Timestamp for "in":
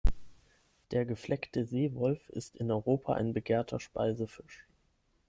2.55-2.71